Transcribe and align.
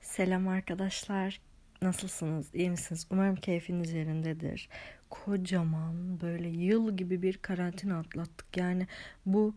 Selam 0.00 0.48
arkadaşlar. 0.48 1.40
Nasılsınız? 1.82 2.54
İyi 2.54 2.70
misiniz? 2.70 3.06
Umarım 3.10 3.36
keyfiniz 3.36 3.92
yerindedir. 3.92 4.68
Kocaman 5.10 6.20
böyle 6.20 6.48
yıl 6.48 6.96
gibi 6.96 7.22
bir 7.22 7.36
karantina 7.36 7.98
atlattık. 7.98 8.56
Yani 8.56 8.86
bu 9.26 9.54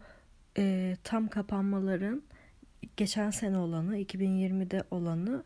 e, 0.57 0.95
tam 1.03 1.27
kapanmaların 1.27 2.23
geçen 2.97 3.29
sene 3.29 3.57
olanı, 3.57 3.97
2020'de 3.97 4.83
olanı 4.91 5.43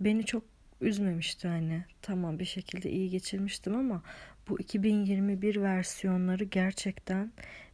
beni 0.00 0.24
çok 0.24 0.44
üzmemişti 0.80 1.48
hani. 1.48 1.84
Tamam 2.02 2.38
bir 2.38 2.44
şekilde 2.44 2.90
iyi 2.90 3.10
geçirmiştim 3.10 3.76
ama 3.76 4.02
bu 4.48 4.60
2021 4.60 5.62
versiyonları 5.62 6.44
gerçekten 6.44 7.32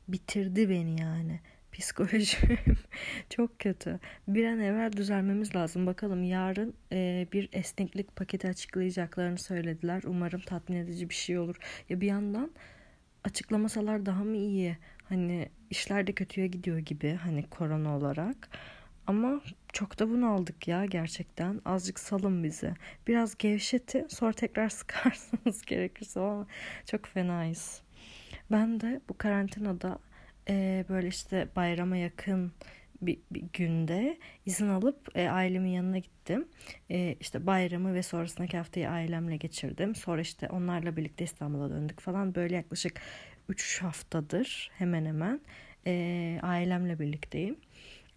bitirdi 0.08 0.70
beni 0.70 1.00
yani. 1.00 1.40
Psikolojim 1.72 2.58
çok 3.30 3.58
kötü. 3.58 4.00
Bir 4.28 4.46
an 4.46 4.60
evvel 4.60 4.92
düzelmemiz 4.92 5.56
lazım. 5.56 5.86
Bakalım 5.86 6.24
yarın 6.24 6.74
e, 6.92 7.26
bir 7.32 7.48
esneklik 7.52 8.16
paketi 8.16 8.48
açıklayacaklarını 8.48 9.38
söylediler. 9.38 10.02
Umarım 10.06 10.40
tatmin 10.40 10.76
edici 10.76 11.08
bir 11.08 11.14
şey 11.14 11.38
olur. 11.38 11.56
Ya 11.88 12.00
bir 12.00 12.06
yandan 12.06 12.50
açıklamasalar 13.24 14.06
daha 14.06 14.24
mı 14.24 14.36
iyi? 14.36 14.76
Hani 15.08 15.48
işler 15.70 16.06
de 16.06 16.12
kötüye 16.12 16.46
gidiyor 16.46 16.78
gibi 16.78 17.14
hani 17.14 17.42
korona 17.42 17.96
olarak. 17.96 18.48
Ama 19.06 19.40
çok 19.72 19.98
da 19.98 20.08
bunu 20.10 20.28
aldık 20.28 20.68
ya 20.68 20.84
gerçekten. 20.84 21.60
Azıcık 21.64 21.98
salın 21.98 22.44
bizi. 22.44 22.74
Biraz 23.06 23.38
gevşeti 23.38 24.06
sonra 24.08 24.32
tekrar 24.32 24.68
sıkarsınız 24.78 25.62
gerekirse 25.62 26.20
ama 26.20 26.46
çok 26.86 27.06
fenayız. 27.06 27.82
Ben 28.50 28.80
de 28.80 29.00
bu 29.08 29.18
karantinada 29.18 29.98
e, 30.48 30.84
böyle 30.88 31.08
işte 31.08 31.48
bayrama 31.56 31.96
yakın 31.96 32.52
bir, 33.02 33.18
bir 33.30 33.44
günde 33.52 34.18
izin 34.46 34.68
alıp 34.68 35.16
e, 35.16 35.30
ailemin 35.30 35.70
yanına 35.70 35.98
gittim. 35.98 36.48
E, 36.90 37.16
işte 37.20 37.46
bayramı 37.46 37.94
ve 37.94 38.02
sonrasındaki 38.02 38.56
haftayı 38.56 38.90
ailemle 38.90 39.36
geçirdim. 39.36 39.94
Sonra 39.94 40.20
işte 40.20 40.48
onlarla 40.48 40.96
birlikte 40.96 41.24
İstanbul'a 41.24 41.70
döndük 41.70 42.00
falan. 42.00 42.34
Böyle 42.34 42.56
yaklaşık 42.56 43.00
3 43.48 43.82
haftadır 43.82 44.70
hemen 44.78 45.06
hemen 45.06 45.40
e, 45.86 46.40
ailemle 46.42 46.98
birlikteyim. 46.98 47.56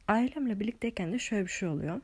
Ailemle 0.08 0.60
birlikteyken 0.60 1.14
de 1.14 1.20
şöyle 1.20 1.44
bir 1.44 1.52
şey 1.52 1.70
oluyor. 1.70 2.02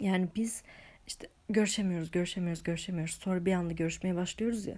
Yani 0.00 0.28
biz 0.36 0.62
işte 1.06 1.28
görüşemiyoruz, 1.48 2.10
görüşemiyoruz, 2.10 2.62
görüşemiyoruz. 2.62 3.14
Sonra 3.14 3.44
bir 3.44 3.52
anda 3.52 3.72
görüşmeye 3.72 4.16
başlıyoruz 4.16 4.66
ya 4.66 4.76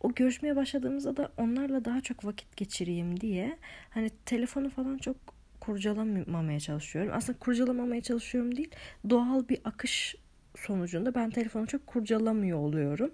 o 0.00 0.14
görüşmeye 0.14 0.56
başladığımızda 0.56 1.16
da 1.16 1.32
onlarla 1.36 1.84
daha 1.84 2.00
çok 2.00 2.24
vakit 2.24 2.56
geçireyim 2.56 3.20
diye 3.20 3.58
hani 3.90 4.10
telefonu 4.26 4.70
falan 4.70 4.98
çok 4.98 5.16
kurcalamamaya 5.60 6.60
çalışıyorum. 6.60 7.12
Aslında 7.14 7.38
kurcalamamaya 7.38 8.00
çalışıyorum 8.00 8.56
değil. 8.56 8.70
Doğal 9.10 9.48
bir 9.48 9.58
akış 9.64 10.16
sonucunda 10.56 11.14
ben 11.14 11.30
telefonu 11.30 11.66
çok 11.66 11.86
kurcalamıyor 11.86 12.58
oluyorum. 12.58 13.10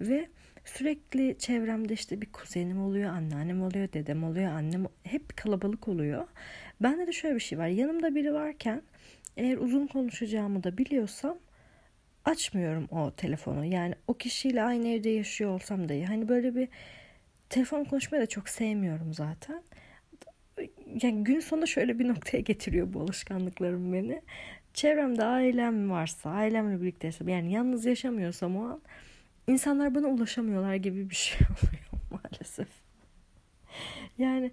Ve 0.00 0.28
sürekli 0.64 1.36
çevremde 1.38 1.94
işte 1.94 2.20
bir 2.20 2.32
kuzenim 2.32 2.82
oluyor, 2.82 3.10
anneannem 3.10 3.62
oluyor, 3.62 3.92
dedem 3.92 4.24
oluyor, 4.24 4.52
annem 4.52 4.86
hep 5.02 5.36
kalabalık 5.36 5.88
oluyor. 5.88 6.26
Bende 6.80 7.06
de 7.06 7.12
şöyle 7.12 7.34
bir 7.34 7.40
şey 7.40 7.58
var. 7.58 7.66
Yanımda 7.66 8.14
biri 8.14 8.34
varken 8.34 8.82
eğer 9.36 9.56
uzun 9.56 9.86
konuşacağımı 9.86 10.64
da 10.64 10.78
biliyorsam 10.78 11.38
açmıyorum 12.26 12.88
o 12.90 13.10
telefonu. 13.10 13.64
Yani 13.64 13.94
o 14.06 14.14
kişiyle 14.14 14.62
aynı 14.62 14.88
evde 14.88 15.10
yaşıyor 15.10 15.50
olsam 15.50 15.88
da 15.88 15.94
hani 16.08 16.28
böyle 16.28 16.54
bir 16.54 16.68
telefon 17.48 17.84
konuşmayı 17.84 18.22
da 18.22 18.26
çok 18.26 18.48
sevmiyorum 18.48 19.14
zaten. 19.14 19.62
Yani 21.02 21.24
gün 21.24 21.40
sonunda 21.40 21.66
şöyle 21.66 21.98
bir 21.98 22.08
noktaya 22.08 22.40
getiriyor 22.40 22.92
bu 22.92 23.00
alışkanlıklarım 23.00 23.92
beni. 23.92 24.22
Çevremde 24.74 25.24
ailem 25.24 25.90
varsa, 25.90 26.30
ailemle 26.30 26.80
birlikteysem 26.80 27.28
yani 27.28 27.52
yalnız 27.52 27.86
yaşamıyorsam 27.86 28.56
o 28.56 28.64
an 28.64 28.80
insanlar 29.48 29.94
bana 29.94 30.06
ulaşamıyorlar 30.06 30.74
gibi 30.74 31.10
bir 31.10 31.14
şey 31.14 31.38
oluyor 31.46 32.04
maalesef. 32.10 32.68
Yani 34.18 34.50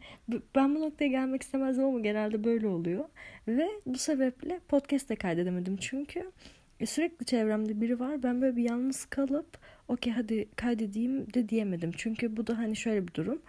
ben 0.56 0.76
bu 0.76 0.82
noktaya 0.82 1.08
gelmek 1.08 1.44
istemezdim 1.44 1.86
ama 1.86 2.00
genelde 2.00 2.44
böyle 2.44 2.68
oluyor. 2.68 3.06
Ve 3.48 3.70
bu 3.86 3.98
sebeple 3.98 4.60
podcast 4.68 5.10
de 5.10 5.16
kaydedemedim. 5.16 5.78
Çünkü 5.78 6.32
e, 6.84 6.86
sürekli 6.86 7.26
çevremde 7.26 7.82
biri 7.82 8.00
var. 8.00 8.24
Ben 8.24 8.42
böyle 8.42 8.56
bir 8.56 8.64
yalnız 8.64 9.06
kalıp 9.06 9.58
okey 9.88 10.14
hadi 10.14 10.50
kaydedeyim 10.56 11.34
de 11.34 11.50
diyemedim. 11.50 11.92
Çünkü 11.98 12.38
bu 12.38 12.48
da 12.48 12.58
hani 12.58 12.76
şöyle 12.76 13.08
bir 13.08 13.14
durum. 13.14 13.42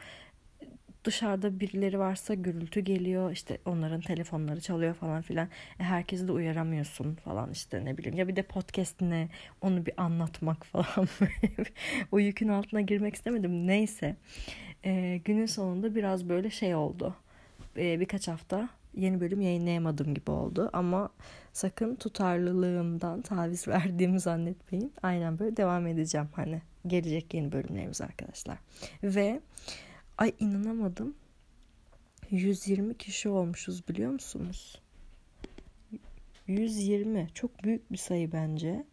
Dışarıda 1.05 1.61
birileri 1.61 1.99
varsa 1.99 2.35
gürültü 2.35 2.81
geliyor 2.81 3.33
işte 3.33 3.59
onların 3.65 4.01
telefonları 4.01 4.61
çalıyor 4.61 4.95
falan 4.95 5.23
filan. 5.23 5.49
E, 5.81 5.83
herkesi 5.83 6.29
de 6.29 6.33
uyaramıyorsun 6.33 7.15
falan 7.15 7.51
işte 7.51 7.85
ne 7.85 7.99
bileyim. 7.99 8.19
Ya 8.19 8.29
bir 8.29 8.37
de 8.37 8.43
podcast 8.43 9.01
ne 9.01 9.29
onu 9.61 9.87
bir 9.87 9.93
anlatmak 9.97 10.65
falan. 10.67 11.09
o 12.13 12.19
yükün 12.19 12.49
altına 12.49 12.81
girmek 12.81 13.15
istemedim. 13.15 13.67
Neyse 13.67 14.17
e, 14.85 15.21
günün 15.25 15.47
sonunda 15.47 15.95
biraz 15.95 16.29
böyle 16.29 16.51
şey 16.51 16.75
oldu. 16.75 17.15
E, 17.77 18.01
birkaç 18.01 18.29
hafta 18.29 18.69
yeni 18.97 19.21
bölüm 19.21 19.41
yayınlayamadım 19.41 20.15
gibi 20.15 20.31
oldu 20.31 20.71
ama 20.73 21.11
sakın 21.55 21.97
tutarlılığımdan 21.97 23.23
taviz 23.23 23.69
verdiğimi 23.69 24.21
zannetmeyin. 24.21 24.93
Aynen 25.03 25.39
böyle 25.39 25.57
devam 25.57 25.87
edeceğim 25.87 26.29
hani 26.33 26.63
gelecek 26.87 27.35
yeni 27.35 27.53
bölümlerimiz 27.53 28.01
arkadaşlar. 28.01 28.59
Ve 29.03 29.41
ay 30.19 30.33
inanamadım 30.41 31.15
120 32.31 32.97
kişi 32.97 33.29
olmuşuz 33.29 33.89
biliyor 33.89 34.11
musunuz? 34.13 34.81
120 36.47 37.29
çok 37.35 37.65
büyük 37.65 37.93
bir 37.93 37.97
sayı 37.97 38.33
bence. 38.33 38.85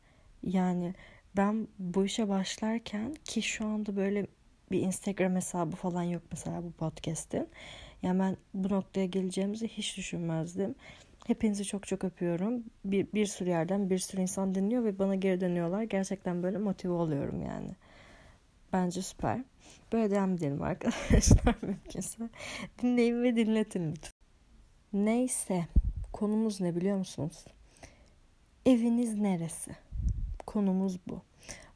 Yani 0.43 0.93
ben 1.37 1.67
bu 1.79 2.05
işe 2.05 2.29
başlarken 2.29 3.15
ki 3.25 3.41
şu 3.41 3.65
anda 3.65 3.95
böyle 3.95 4.27
bir 4.71 4.79
Instagram 4.79 5.35
hesabı 5.35 5.75
falan 5.75 6.03
yok 6.03 6.23
mesela 6.31 6.63
bu 6.63 6.71
podcast'in. 6.71 7.47
Yani 8.01 8.19
ben 8.19 8.37
bu 8.53 8.69
noktaya 8.69 9.05
geleceğimizi 9.05 9.67
hiç 9.67 9.97
düşünmezdim. 9.97 10.75
Hepinizi 11.27 11.65
çok 11.65 11.87
çok 11.87 12.03
öpüyorum. 12.03 12.63
Bir, 12.85 13.07
bir 13.13 13.25
sürü 13.25 13.49
yerden 13.49 13.89
bir 13.89 13.97
sürü 13.99 14.21
insan 14.21 14.55
dinliyor 14.55 14.83
ve 14.83 14.99
bana 14.99 15.15
geri 15.15 15.41
dönüyorlar. 15.41 15.83
Gerçekten 15.83 16.43
böyle 16.43 16.57
motive 16.57 16.93
oluyorum 16.93 17.41
yani. 17.41 17.75
Bence 18.73 19.01
süper. 19.01 19.43
Böyle 19.93 20.11
devam 20.11 20.33
edelim 20.33 20.61
arkadaşlar 20.61 21.55
mümkünse. 21.61 22.29
Dinleyin 22.81 23.23
ve 23.23 23.35
dinletin 23.35 23.91
lütfen. 23.91 24.11
Neyse 24.93 25.65
konumuz 26.13 26.61
ne 26.61 26.75
biliyor 26.75 26.97
musunuz? 26.97 27.45
Eviniz 28.65 29.15
neresi? 29.15 29.71
Konumuz 30.45 30.99
bu. 31.07 31.21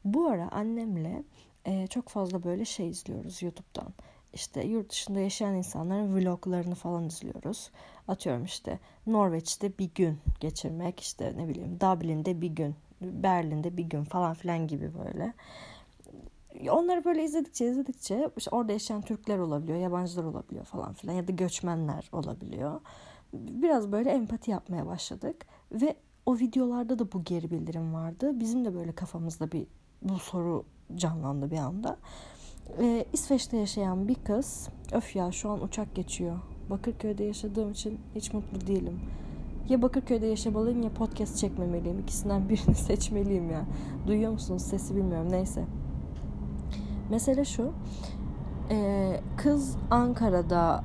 Bu 0.04 0.28
ara 0.28 0.48
annemle 0.48 1.22
e, 1.64 1.86
çok 1.86 2.08
fazla 2.08 2.44
böyle 2.44 2.64
şey 2.64 2.88
izliyoruz 2.88 3.42
YouTube'dan 3.42 3.94
işte 4.32 4.64
yurt 4.64 4.90
dışında 4.90 5.20
yaşayan 5.20 5.54
insanların 5.54 6.16
vloglarını 6.16 6.74
falan 6.74 7.04
izliyoruz. 7.04 7.70
Atıyorum 8.08 8.44
işte 8.44 8.78
Norveç'te 9.06 9.78
bir 9.78 9.90
gün 9.94 10.18
geçirmek, 10.40 11.00
işte 11.00 11.34
ne 11.36 11.48
bileyim 11.48 11.80
Dublin'de 11.80 12.40
bir 12.40 12.48
gün, 12.48 12.74
Berlin'de 13.00 13.76
bir 13.76 13.84
gün 13.84 14.04
falan 14.04 14.34
filan 14.34 14.66
gibi 14.66 14.90
böyle. 14.94 15.32
Onları 16.70 17.04
böyle 17.04 17.24
izledikçe 17.24 17.70
izledikçe 17.70 18.30
işte 18.36 18.50
orada 18.50 18.72
yaşayan 18.72 19.02
Türkler 19.02 19.38
olabiliyor, 19.38 19.78
yabancılar 19.78 20.24
olabiliyor 20.24 20.64
falan 20.64 20.92
filan 20.92 21.14
ya 21.14 21.28
da 21.28 21.32
göçmenler 21.32 22.08
olabiliyor. 22.12 22.80
Biraz 23.32 23.92
böyle 23.92 24.10
empati 24.10 24.50
yapmaya 24.50 24.86
başladık 24.86 25.46
ve 25.72 25.96
o 26.26 26.38
videolarda 26.38 26.98
da 26.98 27.12
bu 27.12 27.24
geri 27.24 27.50
bildirim 27.50 27.94
vardı. 27.94 28.40
Bizim 28.40 28.64
de 28.64 28.74
böyle 28.74 28.92
kafamızda 28.92 29.52
bir 29.52 29.66
bu 30.02 30.18
soru 30.18 30.64
canlandı 30.96 31.50
bir 31.50 31.58
anda. 31.58 31.98
Ee, 32.80 33.04
İsveç'te 33.12 33.56
yaşayan 33.56 34.08
bir 34.08 34.14
kız. 34.14 34.68
Öf 34.92 35.16
ya 35.16 35.32
şu 35.32 35.50
an 35.50 35.62
uçak 35.62 35.94
geçiyor. 35.94 36.36
Bakırköy'de 36.70 37.24
yaşadığım 37.24 37.70
için 37.70 38.00
hiç 38.14 38.32
mutlu 38.32 38.66
değilim. 38.66 39.00
Ya 39.68 39.82
Bakırköy'de 39.82 40.26
yaşamalıyım 40.26 40.82
ya 40.82 40.90
podcast 40.90 41.38
çekmemeliyim. 41.38 41.98
İkisinden 41.98 42.48
birini 42.48 42.74
seçmeliyim 42.74 43.50
ya. 43.50 43.64
Duyuyor 44.06 44.32
musunuz 44.32 44.62
sesi 44.62 44.96
bilmiyorum 44.96 45.28
neyse. 45.30 45.64
Mesele 47.10 47.44
şu. 47.44 47.72
Ee, 48.70 49.20
kız 49.36 49.76
Ankara'da 49.90 50.84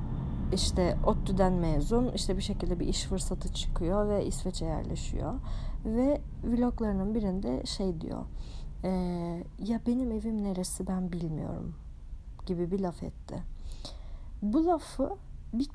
işte 0.52 0.96
ODTÜ'den 1.06 1.52
mezun 1.52 2.12
işte 2.14 2.36
bir 2.36 2.42
şekilde 2.42 2.80
bir 2.80 2.86
iş 2.86 3.04
fırsatı 3.04 3.52
çıkıyor 3.52 4.08
ve 4.08 4.26
İsveç'e 4.26 4.64
yerleşiyor 4.64 5.34
ve 5.84 6.20
vloglarının 6.44 7.14
birinde 7.14 7.66
şey 7.66 8.00
diyor 8.00 8.24
e, 8.84 8.88
ya 9.58 9.80
benim 9.86 10.12
evim 10.12 10.44
neresi 10.44 10.86
ben 10.86 11.12
bilmiyorum 11.12 11.74
gibi 12.46 12.70
bir 12.70 12.80
laf 12.80 13.02
etti. 13.02 13.42
Bu 14.42 14.66
lafı 14.66 15.16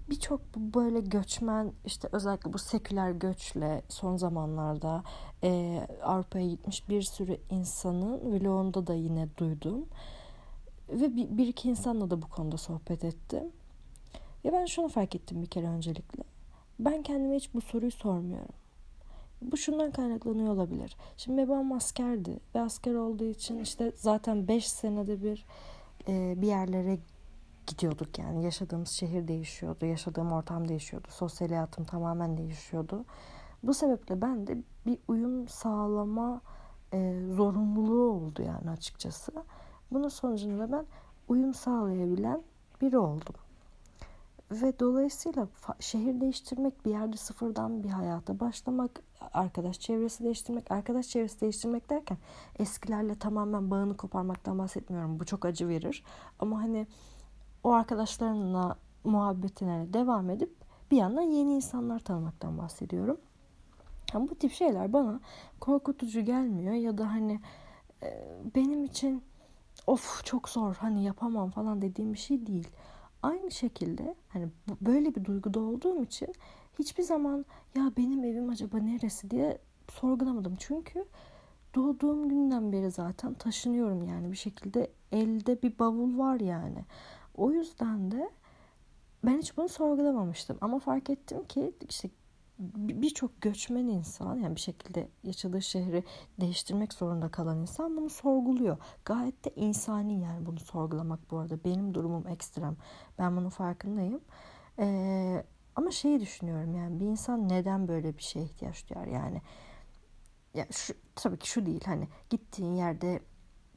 birçok 0.09 0.41
bir 0.55 0.73
böyle 0.73 0.99
göçmen 0.99 1.71
işte 1.85 2.09
özellikle 2.11 2.53
bu 2.53 2.57
seküler 2.57 3.11
göçle 3.11 3.81
son 3.89 4.17
zamanlarda 4.17 5.03
e, 5.43 5.81
Avrupa'ya 6.03 6.47
gitmiş 6.47 6.89
bir 6.89 7.01
sürü 7.01 7.37
insanın 7.49 8.19
vlogunda 8.19 8.87
da 8.87 8.93
yine 8.93 9.27
duydum. 9.37 9.85
Ve 10.89 11.15
bir, 11.15 11.37
bir 11.37 11.47
iki 11.47 11.69
insanla 11.69 12.09
da 12.09 12.21
bu 12.21 12.29
konuda 12.29 12.57
sohbet 12.57 13.03
ettim. 13.03 13.43
Ya 14.43 14.53
ben 14.53 14.65
şunu 14.65 14.87
fark 14.87 15.15
ettim 15.15 15.41
bir 15.41 15.47
kere 15.47 15.67
öncelikle. 15.67 16.23
Ben 16.79 17.03
kendime 17.03 17.35
hiç 17.35 17.53
bu 17.53 17.61
soruyu 17.61 17.91
sormuyorum. 17.91 18.55
Bu 19.41 19.57
şundan 19.57 19.91
kaynaklanıyor 19.91 20.53
olabilir. 20.53 20.97
Şimdi 21.17 21.47
babam 21.47 21.71
askerdi 21.71 22.39
ve 22.55 22.61
asker 22.61 22.93
olduğu 22.93 23.25
için 23.25 23.59
işte 23.59 23.91
zaten 23.95 24.47
5 24.47 24.67
senede 24.67 25.23
bir 25.23 25.45
e, 26.07 26.41
bir 26.41 26.47
yerlere 26.47 26.99
gidiyorduk 27.67 28.19
yani 28.19 28.43
yaşadığımız 28.43 28.89
şehir 28.89 29.27
değişiyordu, 29.27 29.85
yaşadığım 29.85 30.31
ortam 30.31 30.67
değişiyordu, 30.69 31.07
sosyal 31.11 31.49
hayatım 31.49 31.83
tamamen 31.85 32.37
değişiyordu. 32.37 33.05
Bu 33.63 33.73
sebeple 33.73 34.21
ben 34.21 34.47
de 34.47 34.57
bir 34.85 34.97
uyum 35.07 35.47
sağlama 35.47 36.41
e, 36.93 37.21
zorunluluğu 37.35 38.11
oldu 38.11 38.41
yani 38.41 38.69
açıkçası. 38.69 39.31
Bunun 39.91 40.09
sonucunda 40.09 40.71
ben 40.71 40.85
uyum 41.27 41.53
sağlayabilen 41.53 42.43
biri 42.81 42.97
oldum. 42.97 43.35
Ve 44.51 44.79
dolayısıyla 44.79 45.47
şehir 45.79 46.21
değiştirmek, 46.21 46.85
bir 46.85 46.91
yerde 46.91 47.17
sıfırdan 47.17 47.83
bir 47.83 47.89
hayata 47.89 48.39
başlamak, 48.39 49.01
arkadaş 49.33 49.79
çevresi 49.79 50.23
değiştirmek, 50.23 50.71
arkadaş 50.71 51.07
çevresi 51.07 51.41
değiştirmek 51.41 51.89
derken 51.89 52.17
eskilerle 52.59 53.15
tamamen 53.15 53.71
bağını 53.71 53.97
koparmaktan 53.97 54.57
bahsetmiyorum. 54.57 55.19
Bu 55.19 55.25
çok 55.25 55.45
acı 55.45 55.67
verir. 55.67 56.03
Ama 56.39 56.61
hani 56.61 56.87
o 57.63 57.71
arkadaşlarınla 57.71 58.75
muhabbetine 59.03 59.93
devam 59.93 60.29
edip 60.29 60.55
bir 60.91 60.97
yandan 60.97 61.21
yeni 61.21 61.55
insanlar 61.55 61.99
tanımaktan 61.99 62.57
bahsediyorum. 62.57 63.17
Yani 64.13 64.29
bu 64.29 64.35
tip 64.35 64.51
şeyler 64.51 64.93
bana 64.93 65.19
korkutucu 65.59 66.21
gelmiyor 66.21 66.73
ya 66.73 66.97
da 66.97 67.11
hani 67.11 67.39
e, 68.03 68.37
benim 68.55 68.83
için 68.83 69.23
of 69.87 70.25
çok 70.25 70.49
zor 70.49 70.75
hani 70.75 71.03
yapamam 71.03 71.49
falan 71.49 71.81
dediğim 71.81 72.13
bir 72.13 72.17
şey 72.19 72.47
değil. 72.47 72.67
Aynı 73.23 73.51
şekilde 73.51 74.15
hani 74.29 74.47
böyle 74.81 75.15
bir 75.15 75.25
duyguda 75.25 75.59
olduğum 75.59 76.03
için 76.03 76.35
hiçbir 76.79 77.03
zaman 77.03 77.45
ya 77.75 77.91
benim 77.97 78.23
evim 78.23 78.49
acaba 78.49 78.77
neresi 78.77 79.31
diye 79.31 79.57
sorgulamadım. 79.91 80.55
Çünkü 80.59 81.05
doğduğum 81.75 82.29
günden 82.29 82.71
beri 82.71 82.91
zaten 82.91 83.33
taşınıyorum 83.33 84.03
yani 84.03 84.31
bir 84.31 84.37
şekilde 84.37 84.91
elde 85.11 85.61
bir 85.61 85.79
bavul 85.79 86.17
var 86.17 86.39
yani. 86.39 86.85
O 87.35 87.51
yüzden 87.51 88.11
de 88.11 88.29
ben 89.25 89.37
hiç 89.37 89.57
bunu 89.57 89.69
sorgulamamıştım 89.69 90.57
ama 90.61 90.79
fark 90.79 91.09
ettim 91.09 91.43
ki 91.43 91.73
işte 91.89 92.09
birçok 92.59 93.41
göçmen 93.41 93.87
insan 93.87 94.39
yani 94.39 94.55
bir 94.55 94.61
şekilde 94.61 95.07
yaşadığı 95.23 95.61
şehri 95.61 96.03
değiştirmek 96.41 96.93
zorunda 96.93 97.29
kalan 97.29 97.57
insan 97.57 97.97
bunu 97.97 98.09
sorguluyor. 98.09 98.77
Gayet 99.05 99.45
de 99.45 99.51
insani 99.55 100.21
yani 100.21 100.45
bunu 100.45 100.59
sorgulamak 100.59 101.31
bu 101.31 101.37
arada. 101.37 101.63
Benim 101.65 101.93
durumum 101.93 102.27
ekstrem. 102.27 102.77
Ben 103.19 103.37
bunun 103.37 103.49
farkındayım. 103.49 104.21
Ee, 104.79 105.43
ama 105.77 105.91
şeyi 105.91 106.19
düşünüyorum 106.19 106.75
yani 106.75 106.99
bir 106.99 107.05
insan 107.05 107.49
neden 107.49 107.87
böyle 107.87 108.17
bir 108.17 108.23
şeye 108.23 108.45
ihtiyaç 108.45 108.89
duyar 108.89 109.07
yani. 109.07 109.41
Ya 110.53 110.65
şu, 110.71 110.93
tabii 111.15 111.39
ki 111.39 111.49
şu 111.49 111.65
değil 111.65 111.83
hani 111.85 112.07
gittiğin 112.29 112.75
yerde 112.75 113.19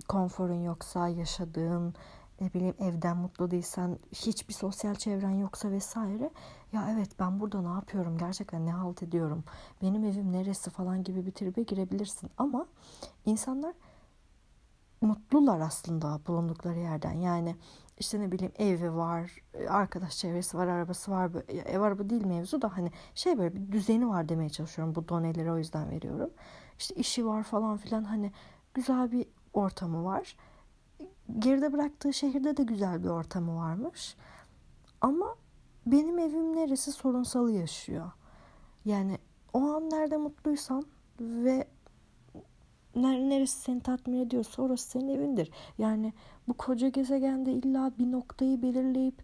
konforun 0.09 0.63
yoksa 0.63 1.09
yaşadığın 1.09 1.95
ne 2.41 2.53
bileyim 2.55 2.75
evden 2.79 3.17
mutlu 3.17 3.51
değilsen, 3.51 3.99
hiçbir 4.13 4.55
sosyal 4.55 4.95
çevren 4.95 5.31
yoksa 5.31 5.71
vesaire. 5.71 6.31
Ya 6.73 6.89
evet 6.91 7.11
ben 7.19 7.41
burada 7.41 7.63
ne 7.63 7.69
yapıyorum 7.69 8.19
gerçekten 8.19 8.67
ne 8.67 8.73
halt 8.73 9.03
ediyorum, 9.03 9.45
benim 9.83 10.05
evim 10.05 10.33
neresi 10.33 10.71
falan 10.71 11.05
gibi 11.05 11.27
bir 11.27 11.33
tribe 11.33 11.63
girebilirsin. 11.63 12.31
Ama 12.39 12.67
insanlar 13.27 13.75
mutlular 15.01 15.61
aslında 15.61 16.21
bulundukları 16.27 16.79
yerden. 16.79 17.13
Yani 17.13 17.57
işte 17.99 18.21
ne 18.21 18.33
bileyim 18.33 18.53
evi 18.59 18.95
var, 18.95 19.33
arkadaş 19.69 20.19
çevresi 20.19 20.57
var, 20.57 20.67
arabası 20.67 21.11
var. 21.11 21.31
Ev 21.49 21.81
araba 21.81 22.11
değil 22.11 22.25
mevzu 22.25 22.63
da 22.63 22.77
hani 22.77 22.91
şey 23.15 23.39
böyle 23.39 23.55
bir 23.57 23.73
düzeni 23.73 24.09
var 24.09 24.29
demeye 24.29 24.51
çalışıyorum. 24.51 24.95
Bu 24.95 25.09
doneleri 25.09 25.53
o 25.53 25.59
yüzden 25.59 25.91
veriyorum. 25.91 26.31
İşte 26.79 26.95
işi 26.95 27.27
var 27.27 27.43
falan 27.43 27.77
filan 27.77 28.05
hani 28.05 28.33
güzel 28.75 29.13
bir 29.13 29.27
ortamı 29.53 30.05
var 30.05 30.37
geride 31.39 31.73
bıraktığı 31.73 32.13
şehirde 32.13 32.57
de 32.57 32.63
güzel 32.63 33.03
bir 33.05 33.09
ortamı 33.09 33.57
varmış. 33.57 34.17
Ama 35.01 35.37
benim 35.87 36.19
evim 36.19 36.57
neresi 36.57 36.93
sorunsalı 36.93 37.51
yaşıyor. 37.51 38.11
Yani 38.85 39.19
o 39.53 39.59
an 39.59 39.91
nerede 39.91 40.17
mutluysan 40.17 40.85
ve 41.21 41.69
neresi 43.09 43.61
seni 43.61 43.81
tatmin 43.81 44.27
ediyorsa 44.27 44.63
orası 44.63 44.91
senin 44.91 45.09
evindir. 45.09 45.51
Yani 45.79 46.13
bu 46.49 46.55
koca 46.55 46.89
gezegende 46.89 47.53
illa 47.53 47.93
bir 47.99 48.13
noktayı 48.13 48.63
belirleyip 48.63 49.23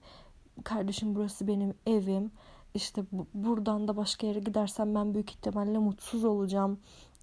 kardeşim 0.65 1.15
burası 1.15 1.47
benim 1.47 1.75
evim. 1.87 2.31
İşte 2.75 3.03
bu, 3.13 3.27
buradan 3.35 3.89
da 3.89 3.97
başka 3.97 4.27
yere 4.27 4.39
gidersem 4.39 4.95
ben 4.95 5.15
büyük 5.15 5.31
ihtimalle 5.31 5.79
mutsuz 5.79 6.25
olacağım 6.25 6.79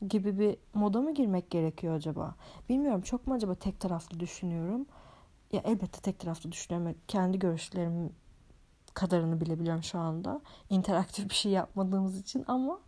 gibi 0.09 0.39
bir 0.39 0.57
moda 0.73 1.01
mı 1.01 1.13
girmek 1.13 1.49
gerekiyor 1.49 1.95
acaba? 1.95 2.35
Bilmiyorum 2.69 3.01
çok 3.01 3.27
mu 3.27 3.33
acaba 3.33 3.55
tek 3.55 3.79
taraflı 3.79 4.19
düşünüyorum? 4.19 4.85
Ya 5.51 5.61
elbette 5.65 6.01
tek 6.01 6.19
taraflı 6.19 6.51
düşünüyorum. 6.51 6.95
Kendi 7.07 7.39
görüşlerim 7.39 8.09
kadarını 8.93 9.41
bilebiliyorum 9.41 9.83
şu 9.83 9.99
anda. 9.99 10.41
İnteraktif 10.69 11.29
bir 11.29 11.35
şey 11.35 11.51
yapmadığımız 11.51 12.19
için 12.19 12.45
ama 12.47 12.79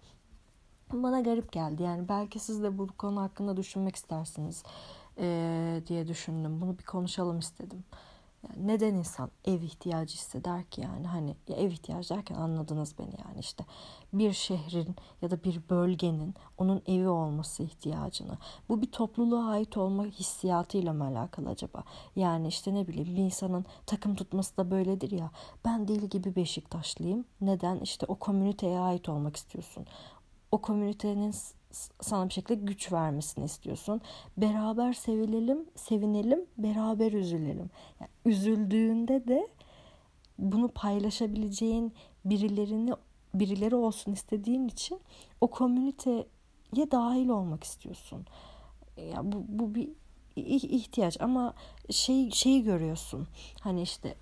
bana 1.04 1.22
garip 1.22 1.52
geldi. 1.52 1.84
Yani 1.84 2.10
belki 2.10 2.40
siz 2.40 2.64
de 2.64 2.78
bu 2.78 2.88
konu 2.88 3.22
hakkında 3.22 3.58
düşünmek 3.58 3.96
istersiniz 3.96 4.64
ee, 5.20 5.82
diye 5.88 6.08
düşündüm. 6.08 6.62
Bunu 6.62 6.78
bir 6.80 6.84
konuşalım 6.84 7.40
istedim. 7.40 7.84
Yani 8.50 8.68
neden 8.68 8.94
insan 8.94 9.32
ev 9.46 9.62
ihtiyacı 9.62 10.14
hisseder 10.14 10.64
ki 10.64 10.82
yani 10.82 11.08
hani 11.08 11.36
ya 11.48 11.56
ev 11.56 11.72
ihtiyacı 11.72 12.10
derken 12.10 12.36
anladınız 12.36 13.00
beni 13.00 13.14
yani 13.28 13.40
işte 13.40 13.66
bir 14.14 14.34
şehrin 14.34 14.96
ya 15.22 15.32
da 15.32 15.44
bir 15.44 15.62
bölgenin 15.70 16.34
onun 16.58 16.82
evi 16.88 17.08
olması 17.08 17.64
ihtiyacını. 17.64 18.38
Bu 18.70 18.82
bir 18.82 18.92
topluluğa 18.92 19.50
ait 19.50 19.78
olma 19.78 20.06
hissiyatıyla 20.06 20.94
mı 20.94 21.04
alakalı 21.06 21.50
acaba? 21.50 21.84
Yani 22.16 22.48
işte 22.48 22.74
ne 22.74 22.88
bileyim 22.88 23.16
bir 23.16 23.22
insanın 23.22 23.66
takım 23.86 24.16
tutması 24.16 24.58
da 24.58 24.72
böyledir 24.72 25.12
ya. 25.12 25.32
Ben 25.66 25.88
deli 25.88 26.10
gibi 26.10 26.36
Beşiktaşlıyım. 26.36 27.26
Neden? 27.42 27.80
İşte 27.80 28.06
o 28.06 28.16
komüniteye 28.16 28.80
ait 28.80 29.10
olmak 29.10 29.36
istiyorsun. 29.36 29.86
O 30.52 30.58
komünitenin 30.58 31.34
sana 32.02 32.30
bir 32.30 32.34
şekilde 32.34 32.56
güç 32.56 32.92
vermesini 32.92 33.46
istiyorsun. 33.46 34.02
Beraber 34.38 34.94
sevilelim, 34.94 35.66
sevinelim, 35.76 36.46
beraber 36.58 37.12
üzülelim. 37.12 37.70
Yani 38.00 38.10
üzüldüğünde 38.26 39.28
de 39.28 39.48
bunu 40.40 40.68
paylaşabileceğin 40.68 41.94
birilerini 42.26 42.94
birileri 43.34 43.76
olsun 43.76 44.12
istediğin 44.12 44.68
için 44.68 45.00
o 45.42 45.48
komüniteye 45.48 46.92
dahil 46.92 47.30
olmak 47.30 47.64
istiyorsun. 47.64 48.26
Ya 48.98 49.32
bu, 49.32 49.46
bu 49.48 49.76
bir 49.76 49.90
ihtiyaç 50.36 51.22
ama 51.22 51.54
şey 51.90 52.32
şeyi 52.32 52.64
görüyorsun. 52.64 53.28
Hani 53.62 53.82
işte 53.82 54.16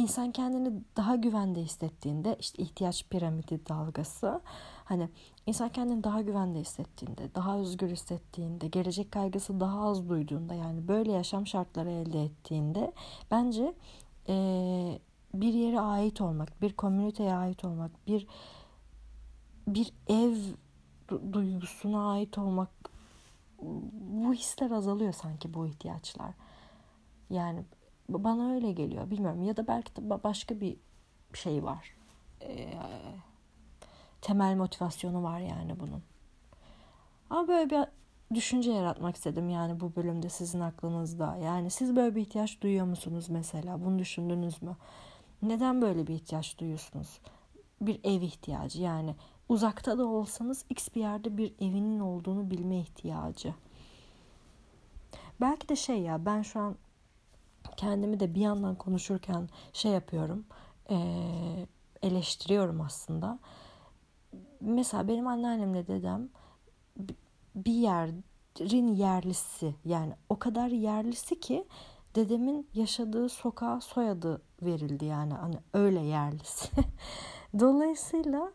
insan 0.00 0.32
kendini 0.32 0.72
daha 0.96 1.16
güvende 1.16 1.60
hissettiğinde 1.60 2.36
işte 2.40 2.62
ihtiyaç 2.62 3.08
piramidi 3.08 3.60
dalgası 3.68 4.40
hani 4.84 5.08
insan 5.46 5.68
kendini 5.68 6.04
daha 6.04 6.20
güvende 6.20 6.58
hissettiğinde, 6.58 7.34
daha 7.34 7.58
özgür 7.58 7.90
hissettiğinde, 7.90 8.68
gelecek 8.68 9.12
kaygısı 9.12 9.60
daha 9.60 9.80
az 9.80 10.08
duyduğunda 10.08 10.54
yani 10.54 10.88
böyle 10.88 11.12
yaşam 11.12 11.46
şartları 11.46 11.90
elde 11.90 12.24
ettiğinde 12.24 12.92
bence 13.30 13.74
e, 14.28 14.34
bir 15.34 15.54
yere 15.54 15.80
ait 15.80 16.20
olmak, 16.20 16.62
bir 16.62 16.72
komüniteye 16.72 17.34
ait 17.34 17.64
olmak, 17.64 18.06
bir 18.06 18.26
bir 19.66 19.92
ev 20.08 20.36
duygusuna 21.32 22.12
ait 22.12 22.38
olmak 22.38 22.70
bu 23.92 24.34
hisler 24.34 24.70
azalıyor 24.70 25.12
sanki 25.12 25.54
bu 25.54 25.66
ihtiyaçlar. 25.66 26.34
Yani 27.30 27.64
bana 28.12 28.54
öyle 28.54 28.72
geliyor. 28.72 29.10
Bilmiyorum 29.10 29.42
ya 29.42 29.56
da 29.56 29.66
belki 29.66 29.96
de 29.96 30.24
başka 30.24 30.60
bir 30.60 30.76
şey 31.34 31.64
var. 31.64 31.94
Ee, 32.42 32.72
temel 34.22 34.56
motivasyonu 34.56 35.22
var 35.22 35.40
yani 35.40 35.80
bunun. 35.80 36.02
Ama 37.30 37.48
böyle 37.48 37.70
bir 37.70 37.84
düşünce 38.34 38.72
yaratmak 38.72 39.16
istedim 39.16 39.50
yani 39.50 39.80
bu 39.80 39.96
bölümde 39.96 40.28
sizin 40.28 40.60
aklınızda. 40.60 41.36
Yani 41.36 41.70
siz 41.70 41.96
böyle 41.96 42.16
bir 42.16 42.20
ihtiyaç 42.20 42.60
duyuyor 42.60 42.86
musunuz 42.86 43.26
mesela? 43.28 43.84
Bunu 43.84 43.98
düşündünüz 43.98 44.62
mü? 44.62 44.76
Neden 45.42 45.82
böyle 45.82 46.06
bir 46.06 46.14
ihtiyaç 46.14 46.58
duyuyorsunuz? 46.58 47.20
Bir 47.80 48.00
ev 48.04 48.22
ihtiyacı 48.22 48.82
yani 48.82 49.14
uzakta 49.48 49.98
da 49.98 50.06
olsanız 50.06 50.64
x 50.70 50.88
bir 50.94 51.00
yerde 51.00 51.36
bir 51.36 51.54
evinin 51.60 52.00
olduğunu 52.00 52.50
bilme 52.50 52.78
ihtiyacı. 52.78 53.54
Belki 55.40 55.68
de 55.68 55.76
şey 55.76 56.00
ya 56.00 56.24
ben 56.26 56.42
şu 56.42 56.60
an 56.60 56.76
kendimi 57.80 58.20
de 58.20 58.34
bir 58.34 58.40
yandan 58.40 58.74
konuşurken 58.74 59.48
şey 59.72 59.92
yapıyorum 59.92 60.44
ee, 60.90 61.66
eleştiriyorum 62.02 62.80
aslında. 62.80 63.38
Mesela 64.60 65.08
benim 65.08 65.26
anneannemle 65.26 65.86
dedem 65.86 66.28
bir 67.54 67.72
yerin 67.72 68.94
yerlisi 68.94 69.74
yani 69.84 70.12
o 70.28 70.38
kadar 70.38 70.68
yerlisi 70.68 71.40
ki 71.40 71.66
dedemin 72.14 72.68
yaşadığı 72.74 73.28
sokağa 73.28 73.80
soyadı 73.80 74.42
verildi 74.62 75.04
yani 75.04 75.34
hani 75.34 75.58
öyle 75.74 76.00
yerlisi. 76.00 76.68
Dolayısıyla 77.58 78.52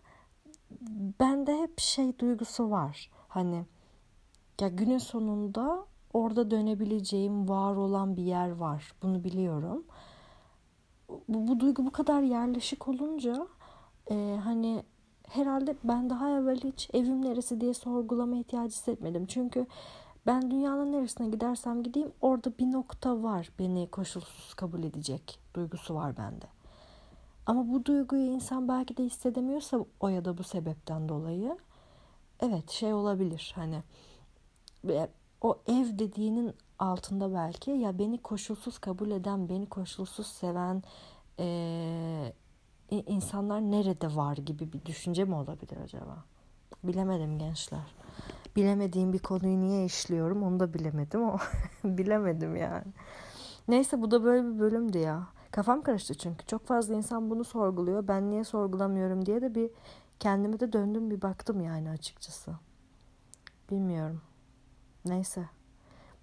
bende 1.19 1.57
hep 1.57 1.79
şey 1.79 2.19
duygusu 2.19 2.71
var. 2.71 3.09
Hani 3.27 3.65
ya 4.61 4.67
günün 4.67 4.97
sonunda 4.97 5.85
orada 6.15 6.51
dönebileceğim 6.51 7.49
var 7.49 7.75
olan 7.75 8.17
bir 8.17 8.23
yer 8.23 8.51
var. 8.51 8.93
Bunu 9.03 9.23
biliyorum. 9.23 9.83
Bu, 11.09 11.47
bu 11.47 11.59
duygu 11.59 11.85
bu 11.85 11.91
kadar 11.91 12.21
yerleşik 12.21 12.87
olunca 12.87 13.47
e, 14.11 14.39
hani 14.43 14.83
herhalde 15.29 15.75
ben 15.83 16.09
daha 16.09 16.29
evvel 16.29 16.59
hiç 16.59 16.89
evim 16.93 17.25
neresi 17.25 17.61
diye 17.61 17.73
sorgulama 17.73 18.35
ihtiyacı 18.35 18.75
hissetmedim. 18.75 19.25
Çünkü 19.25 19.65
ben 20.25 20.51
dünyanın 20.51 20.91
neresine 20.91 21.29
gidersem 21.29 21.83
gideyim 21.83 22.11
orada 22.21 22.57
bir 22.59 22.71
nokta 22.71 23.23
var 23.23 23.49
beni 23.59 23.87
koşulsuz 23.87 24.53
kabul 24.53 24.83
edecek 24.83 25.39
duygusu 25.55 25.95
var 25.95 26.17
bende. 26.17 26.45
Ama 27.45 27.67
bu 27.67 27.85
duyguyu 27.85 28.25
insan 28.25 28.67
belki 28.67 28.97
de 28.97 29.03
hissedemiyorsa 29.03 29.85
o 29.99 30.07
ya 30.07 30.25
da 30.25 30.37
bu 30.37 30.43
sebepten 30.43 31.09
dolayı 31.09 31.57
evet 32.39 32.69
şey 32.69 32.93
olabilir 32.93 33.53
hani 33.55 33.83
o 35.41 35.59
ev 35.67 35.99
dediğinin 35.99 36.53
altında 36.79 37.33
belki 37.33 37.71
ya 37.71 37.99
beni 37.99 38.17
koşulsuz 38.17 38.79
kabul 38.79 39.11
eden, 39.11 39.49
beni 39.49 39.65
koşulsuz 39.65 40.27
seven 40.27 40.83
e, 41.39 42.33
insanlar 42.89 43.61
nerede 43.61 44.15
var 44.15 44.37
gibi 44.37 44.73
bir 44.73 44.85
düşünce 44.85 45.23
mi 45.23 45.35
olabilir 45.35 45.77
acaba? 45.83 46.23
Bilemedim 46.83 47.39
gençler. 47.39 47.95
Bilemediğim 48.55 49.13
bir 49.13 49.19
konuyu 49.19 49.61
niye 49.61 49.85
işliyorum 49.85 50.43
onu 50.43 50.59
da 50.59 50.73
bilemedim 50.73 51.23
ama 51.23 51.39
bilemedim 51.83 52.55
yani. 52.55 52.87
Neyse 53.67 54.01
bu 54.01 54.11
da 54.11 54.23
böyle 54.23 54.47
bir 54.47 54.59
bölümdü 54.59 54.97
ya. 54.97 55.27
Kafam 55.51 55.81
karıştı 55.81 56.13
çünkü 56.13 56.45
çok 56.45 56.67
fazla 56.67 56.95
insan 56.95 57.29
bunu 57.29 57.43
sorguluyor. 57.43 58.07
Ben 58.07 58.29
niye 58.29 58.43
sorgulamıyorum 58.43 59.25
diye 59.25 59.41
de 59.41 59.55
bir 59.55 59.69
kendime 60.19 60.59
de 60.59 60.73
döndüm 60.73 61.11
bir 61.11 61.21
baktım 61.21 61.61
yani 61.61 61.89
açıkçası. 61.89 62.51
Bilmiyorum. 63.71 64.21
Neyse. 65.05 65.45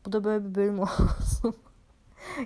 Bu 0.07 0.13
da 0.13 0.25
böyle 0.25 0.45
bir 0.45 0.55
bölüm 0.55 0.79
olsun. 0.81 1.55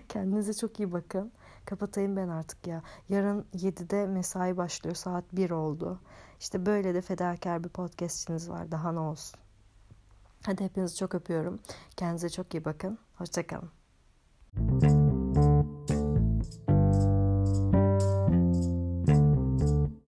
Kendinize 0.09 0.55
çok 0.55 0.81
iyi 0.81 0.93
bakın. 0.93 1.33
Kapatayım 1.65 2.17
ben 2.17 2.29
artık 2.29 2.67
ya. 2.67 2.83
Yarın 3.09 3.47
7'de 3.55 4.07
mesai 4.07 4.57
başlıyor. 4.57 4.97
Saat 4.97 5.25
1 5.33 5.51
oldu. 5.51 6.01
İşte 6.41 6.67
böyle 6.67 6.95
de 6.95 7.01
fedakar 7.01 7.65
bir 7.65 7.69
podcastçiniz 7.69 8.51
var. 8.51 8.71
Daha 8.71 8.93
ne 8.93 9.01
olsun. 9.01 9.41
Hadi 10.47 10.65
hepinizi 10.65 10.97
çok 10.97 11.15
öpüyorum. 11.15 11.59
Kendinize 11.97 12.29
çok 12.29 12.55
iyi 12.55 12.65
bakın. 12.65 12.99
Hoşçakalın. 13.15 13.71